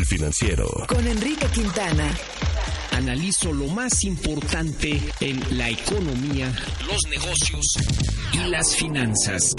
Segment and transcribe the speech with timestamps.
[0.00, 0.66] El financiero.
[0.88, 2.10] Con Enrique Quintana.
[2.92, 6.50] Analizo lo más importante en la economía,
[6.86, 7.66] los negocios
[8.32, 9.54] y las finanzas.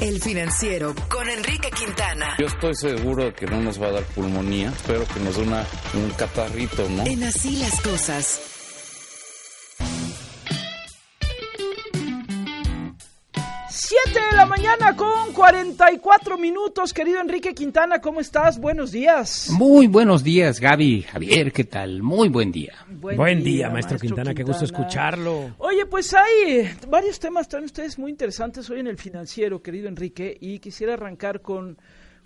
[0.00, 2.34] El financiero con Enrique Quintana.
[2.40, 4.70] Yo estoy seguro de que no nos va a dar pulmonía.
[4.70, 5.64] Espero que nos dé una,
[5.94, 7.06] un catarrito, ¿no?
[7.06, 8.59] En así las cosas.
[14.70, 18.58] Mañana con 44 minutos, querido Enrique Quintana, ¿cómo estás?
[18.58, 19.50] Buenos días.
[19.50, 22.02] Muy buenos días, Gaby, Javier, ¿qué tal?
[22.02, 22.74] Muy buen día.
[22.88, 25.54] Buen, día, maestro, Quintana, qué gusto escucharlo.
[25.58, 30.36] Oye, pues hay varios temas, están ustedes muy interesantes hoy en el financiero, querido Enrique,
[30.40, 31.76] y quisiera arrancar con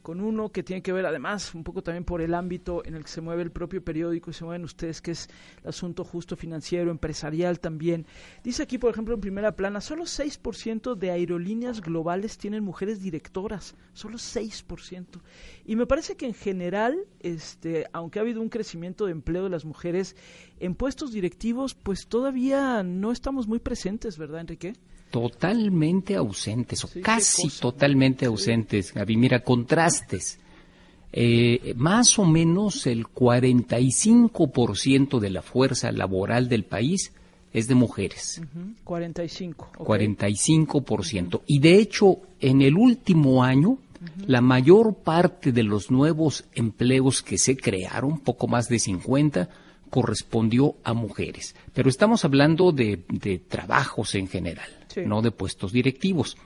[0.04, 3.04] con uno que tiene que ver además un poco también por el ámbito en el
[3.04, 5.30] que se mueve el propio periódico y se mueven ustedes, que es
[5.62, 8.04] el asunto justo financiero, empresarial también.
[8.42, 13.76] Dice aquí, por ejemplo, en primera plana, solo 6% de aerolíneas globales tienen mujeres directoras,
[13.94, 15.22] solo 6%.
[15.64, 19.50] Y me parece que en general, este, aunque ha habido un crecimiento de empleo de
[19.50, 20.16] las mujeres
[20.60, 24.74] en puestos directivos, pues todavía no estamos muy presentes, ¿verdad, Enrique?
[25.14, 29.16] Totalmente ausentes, o casi totalmente ausentes, Gaby.
[29.16, 30.40] Mira, contrastes.
[31.12, 37.12] Eh, más o menos el 45% de la fuerza laboral del país
[37.52, 38.42] es de mujeres.
[38.82, 39.70] 45.
[39.78, 41.42] 45%.
[41.46, 43.78] Y de hecho, en el último año,
[44.26, 49.48] la mayor parte de los nuevos empleos que se crearon, poco más de 50,
[49.90, 51.54] correspondió a mujeres.
[51.72, 52.96] Pero estamos hablando de,
[53.46, 56.36] trabajos en general, no de puestos directivos.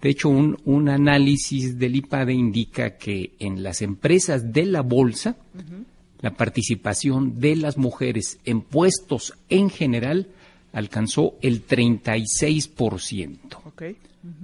[0.00, 5.36] De hecho, un, análisis del IPADE indica que en las empresas de la bolsa,
[6.20, 10.28] la participación de las mujeres en puestos en general
[10.72, 13.38] alcanzó el 36%.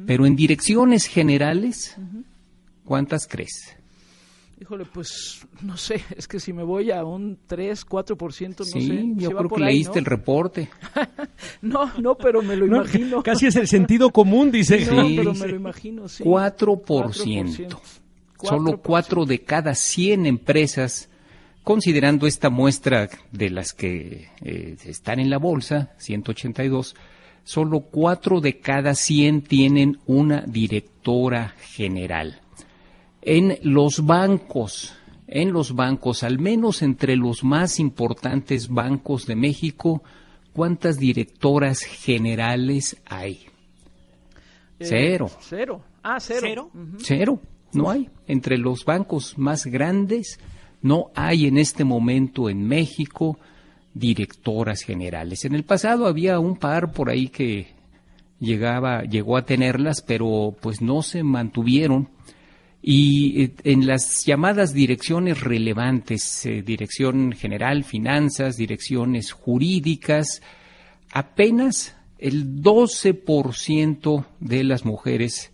[0.07, 1.97] Pero en direcciones generales,
[2.85, 3.77] ¿cuántas crees?
[4.61, 8.87] Híjole, pues no sé, es que si me voy a un 3, 4%, no sí,
[8.87, 9.13] sé.
[9.17, 10.69] yo creo que leíste el reporte.
[11.63, 13.23] no, no, pero me lo imagino.
[13.23, 14.87] Casi es el sentido común, dice.
[14.87, 16.25] No, pero me lo imagino, sí.
[16.25, 17.79] 4%.
[18.43, 21.11] Solo 4 de cada 100 empresas,
[21.63, 26.97] considerando esta muestra de las que eh, están en la bolsa, 182,
[27.45, 32.41] solo 4 de cada 100 tienen una directora general
[33.23, 34.95] en los bancos,
[35.27, 40.03] en los bancos, al menos entre los más importantes bancos de México,
[40.53, 43.47] ¿cuántas directoras generales hay?
[44.79, 45.31] Eh, cero.
[45.41, 45.83] Cero.
[46.03, 46.71] Ah, cero.
[46.99, 47.41] Cero.
[47.73, 48.09] No hay.
[48.27, 50.41] Entre los bancos más grandes,
[50.83, 53.39] no hay en este momento en México
[53.95, 55.45] directoras generales.
[55.45, 57.69] En el pasado había un par por ahí que
[58.39, 62.09] llegaba, llegó a tenerlas, pero pues no se mantuvieron
[62.83, 70.43] y eh, en las llamadas direcciones relevantes, eh, dirección general, finanzas, direcciones jurídicas,
[71.13, 75.53] apenas el 12% de las mujeres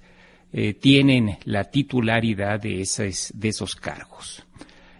[0.53, 4.45] eh, tienen la titularidad de, esas, de esos cargos.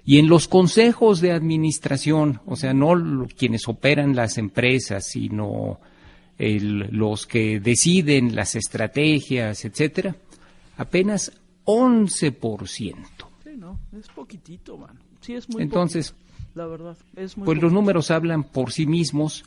[0.05, 5.81] Y en los consejos de administración, o sea, no quienes operan las empresas, sino
[6.39, 10.15] los que deciden las estrategias, etcétera,
[10.77, 11.33] apenas
[11.67, 12.97] 11%.
[13.45, 14.99] Sí, no, es poquitito, mano.
[15.21, 16.15] Sí, es muy Entonces,
[16.55, 19.45] la verdad, es muy Pues los números hablan por sí mismos.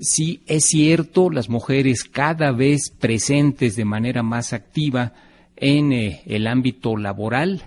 [0.00, 5.12] Sí, es cierto, las mujeres cada vez presentes de manera más activa
[5.56, 7.62] en eh, el ámbito laboral,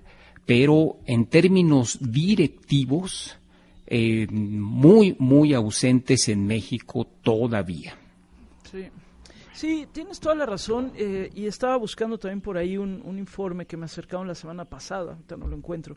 [0.46, 3.38] pero en términos directivos,
[3.86, 7.96] eh, muy, muy ausentes en México todavía.
[8.72, 8.86] Sí.
[9.54, 13.78] Sí, tienes toda la razón eh, y estaba buscando también por ahí un, informe que
[13.78, 15.96] me acercaron la semana pasada, ahorita no lo encuentro,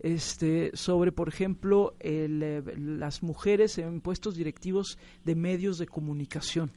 [0.00, 6.70] este, sobre, por ejemplo, eh, las mujeres en puestos directivos de medios de comunicación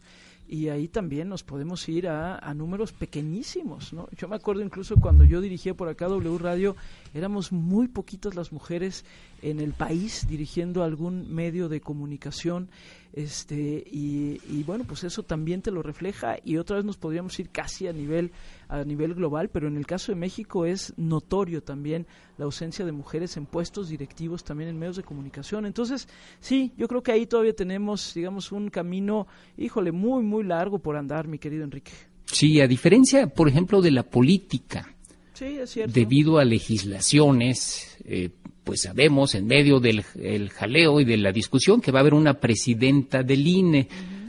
[0.48, 4.10] y ahí también nos podemos ir a, a, números pequeñísimos, ¿no?
[4.18, 6.76] Yo me acuerdo incluso cuando yo dirigía por acá W Radio,
[7.14, 9.06] éramos muy poquitas las mujeres
[9.42, 12.70] en el país dirigiendo algún medio de comunicación
[13.14, 17.38] este y, y, bueno pues eso también te lo refleja y otra vez nos podríamos
[17.40, 18.32] ir casi a nivel
[18.70, 22.94] a nivel global pero en el caso de México es notorio también la ausencia de
[22.94, 25.66] mujeres en puestos directivos también en medios de comunicación.
[25.66, 26.08] Entonces
[26.40, 30.96] sí yo creo que ahí todavía tenemos digamos un camino híjole muy muy largo por
[30.96, 31.92] andar mi querido Enrique.
[32.26, 34.96] Sí a diferencia por ejemplo de la política
[35.42, 35.92] Sí, es cierto.
[35.92, 38.30] debido a legislaciones, eh,
[38.64, 40.04] pues sabemos en medio del
[40.52, 43.88] jaleo y de la discusión que va a haber una presidenta del INE.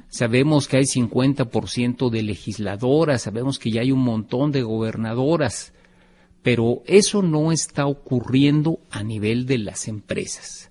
[0.08, 5.74] Sabemos que hay 50% de legisladoras, sabemos que ya hay un montón de gobernadoras,
[6.42, 10.70] pero eso no está ocurriendo a nivel de las empresas.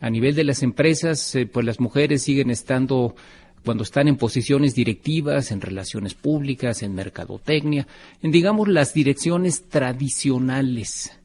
[0.00, 3.16] A nivel de las empresas, eh, pues las mujeres siguen estando
[3.64, 7.86] cuando están en posiciones directivas, en relaciones públicas, en mercadotecnia,
[8.22, 11.18] en digamos las direcciones tradicionales.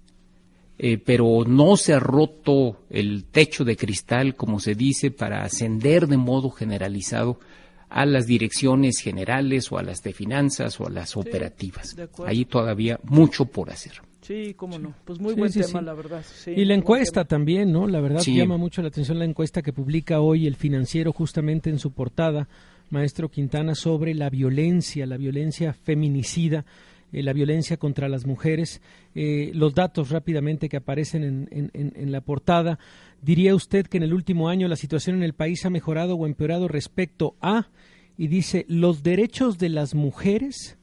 [0.81, 6.07] Eh, pero no se ha roto el techo de cristal, como se dice, para ascender
[6.07, 7.39] de modo generalizado
[7.89, 11.97] a las direcciones generales o a las de finanzas o a las operativas.
[12.25, 14.09] Hay todavía mucho por hacer.
[14.30, 14.94] Sí, cómo no.
[15.06, 16.24] Pues muy buen tema, la verdad.
[16.46, 17.88] y la encuesta también, ¿no?
[17.88, 21.80] La verdad llama mucho la atención la encuesta que publica hoy el financiero justamente en
[21.80, 22.48] su portada,
[22.92, 26.64] maestro Quintana, sobre la violencia, la violencia feminicida,
[27.12, 28.84] eh, la violencia contra las mujeres.
[29.16, 32.78] Eh, los datos rápidamente que aparecen en, en la portada.
[33.24, 36.28] ¿Diría usted que en el último año la situación en el país ha mejorado o
[36.28, 37.70] empeorado respecto a,
[38.16, 40.78] y dice, los derechos de las mujeres?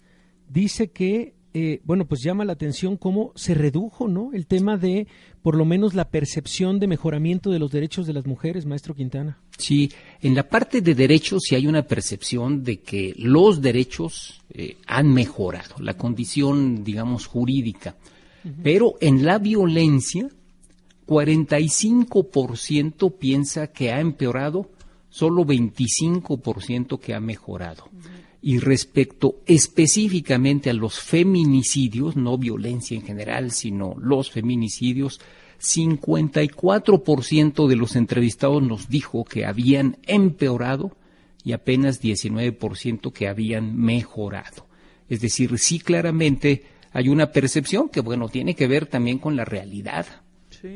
[0.49, 4.29] Dice que eh, bueno, pues llama la atención cómo se redujo, ¿no?
[4.35, 5.07] El tema de,
[5.41, 9.39] por lo menos, la percepción de mejoramiento de los derechos de las mujeres, maestro Quintana.
[9.57, 14.77] Sí, en la parte de derechos sí hay una percepción de que los derechos eh,
[14.87, 17.97] han mejorado, la condición, digamos, jurídica.
[18.63, 20.29] Pero en la violencia,
[21.07, 24.69] 45% piensa que ha empeorado,
[25.09, 27.89] solo 25% que ha mejorado.
[28.43, 35.21] Y respecto específicamente a los feminicidios, no violencia en general, sino los feminicidios,
[35.61, 40.97] 54% de los entrevistados nos dijo que habían empeorado
[41.43, 44.67] y apenas 19% que habían mejorado.
[45.09, 49.45] Es decir, sí claramente hay una percepción que, bueno, tiene que ver también con la
[49.45, 50.07] realidad.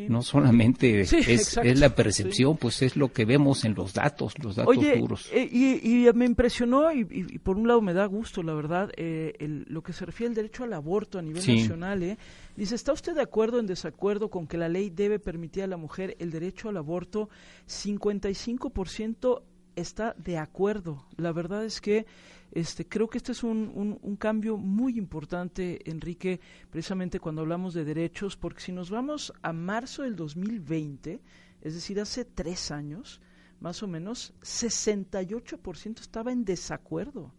[0.09, 4.77] No solamente es, la percepción, pues es lo que vemos en los datos, los datos
[4.99, 5.29] duros.
[5.33, 7.05] Eh, y, me impresionó, y,
[7.39, 9.35] por un lado me da gusto, la verdad, eh,
[9.67, 12.03] lo que se refiere al derecho al aborto a nivel nacional.
[12.03, 12.19] Eh.
[12.57, 15.67] Dice, ¿está usted de acuerdo o en desacuerdo con que la ley debe permitir a
[15.67, 17.29] la mujer el derecho al aborto?
[17.69, 19.43] 55%
[19.81, 21.07] está de acuerdo.
[21.17, 22.07] La verdad es que
[22.53, 26.41] este, creo que este es un, un, cambio muy importante, Enrique,
[26.71, 31.21] precisamente cuando hablamos de derechos, porque si nos vamos a marzo del 2020,
[31.61, 33.21] es decir, hace tres años,
[33.61, 37.33] más o menos, 68% estaba en desacuerdo.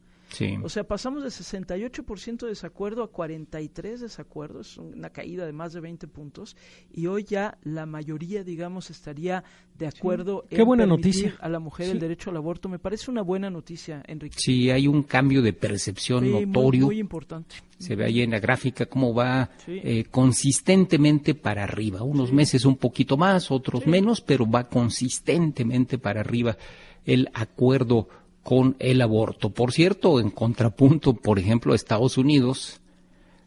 [0.63, 5.73] O sea, pasamos de 68% de desacuerdo a 43 desacuerdos, es una caída de más
[5.73, 6.55] de 20 puntos,
[6.91, 9.43] y hoy ya la mayoría, digamos, estaría
[9.77, 11.35] de acuerdo en buena noticia.
[11.39, 12.69] a la mujer el derecho al aborto.
[12.69, 14.37] Me parece una buena noticia, Enrique.
[14.39, 16.85] Sí, hay un cambio de percepción notorio.
[16.85, 17.55] Muy, importante.
[17.77, 22.03] Se ve ahí en la gráfica cómo va eh, consistentemente para arriba.
[22.03, 26.57] Unos meses un poquito más, otros menos, pero va consistentemente para arriba
[27.05, 28.07] el acuerdo
[28.43, 29.51] con el aborto.
[29.51, 32.81] Por cierto, en contrapunto, por ejemplo, a Estados Unidos,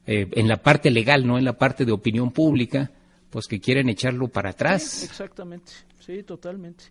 [0.06, 2.90] eh, en la parte legal, no en la parte de opinión pública,
[3.30, 5.02] pues que quieren echarlo para atrás.
[5.02, 6.84] exactamente, sí, totalmente.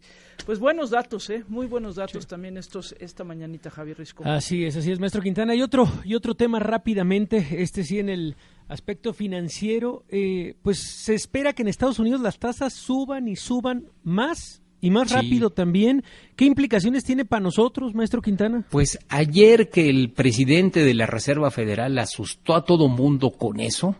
[0.45, 1.45] Pues buenos datos, ¿eh?
[1.47, 4.25] Muy buenos datos también estos esta mañanita, Javier Risco.
[4.25, 5.55] Así es, así es, maestro Quintana.
[5.55, 8.35] Y otro, y otro tema rápidamente, este sí en el
[8.67, 13.85] aspecto financiero, eh, pues se espera que en Estados Unidos las tasas suban y suban
[14.03, 16.03] más y más rápido también.
[16.35, 18.65] ¿Qué implicaciones tiene para nosotros, maestro Quintana?
[18.69, 23.95] Pues ayer que el presidente de la Reserva Federal asustó a todo mundo con eso,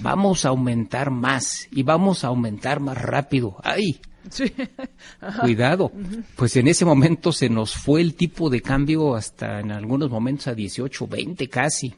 [0.00, 3.56] vamos a aumentar más y vamos a aumentar más rápido.
[3.64, 4.00] ¡Ay!
[5.40, 5.92] Cuidado,
[6.36, 10.48] pues en ese momento se nos fue el tipo de cambio hasta en algunos momentos
[10.48, 11.94] a 18, 20 casi.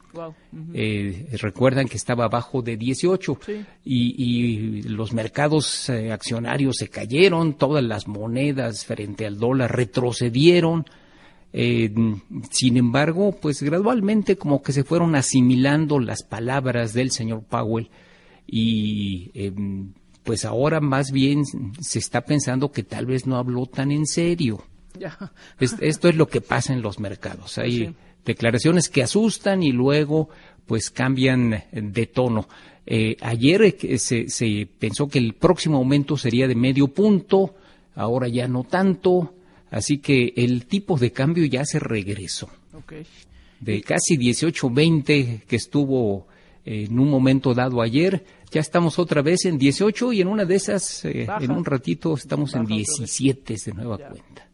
[0.73, 3.39] Eh, recuerdan que estaba abajo de 18
[3.85, 10.85] y, los mercados eh, accionarios se cayeron, todas las monedas frente al dólar retrocedieron.
[11.53, 11.93] Eh,
[12.49, 17.89] sin embargo, pues gradualmente como que se fueron asimilando las palabras del señor Powell
[18.47, 21.43] y em, pues ahora más bien
[21.79, 24.63] se está pensando que tal vez no habló tan en serio.
[25.59, 27.57] esto es lo que pasa en los mercados.
[27.57, 30.29] Hay declaraciones que asustan y luego
[30.65, 32.47] pues cambian de tono.
[32.85, 37.55] Eh, ayer eh, se, se, pensó que el próximo aumento sería de medio punto,
[37.95, 39.35] ahora ya no tanto,
[39.69, 42.49] así que el tipo de cambio ya se regresó.
[43.59, 46.27] De casi 18-20 que estuvo
[46.65, 50.55] en un momento dado ayer, ya estamos otra vez en 18 y en una de
[50.55, 54.51] esas, eh, en un ratito, estamos en 17 de nueva cuenta.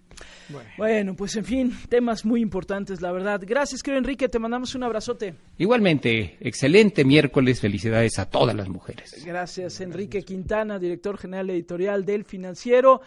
[0.78, 1.16] Bueno.
[1.16, 3.42] pues en fin, temas muy importantes, la verdad.
[3.46, 5.36] Gracias, querido Enrique, te mandamos un abrazote.
[5.58, 9.24] Igualmente, excelente miércoles, felicidades a todas las mujeres.
[9.26, 13.02] Gracias, Enrique Quintana, director general editorial del Financiero.